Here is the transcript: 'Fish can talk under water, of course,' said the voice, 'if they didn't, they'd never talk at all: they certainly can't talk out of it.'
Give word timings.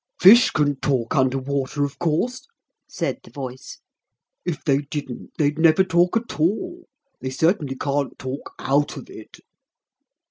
'Fish 0.19 0.49
can 0.49 0.75
talk 0.77 1.15
under 1.15 1.37
water, 1.37 1.83
of 1.83 1.99
course,' 1.99 2.47
said 2.89 3.19
the 3.23 3.29
voice, 3.29 3.77
'if 4.43 4.63
they 4.63 4.79
didn't, 4.79 5.29
they'd 5.37 5.59
never 5.59 5.83
talk 5.83 6.17
at 6.17 6.39
all: 6.39 6.87
they 7.19 7.29
certainly 7.29 7.75
can't 7.75 8.17
talk 8.17 8.55
out 8.61 8.97
of 8.97 9.11
it.' 9.11 9.41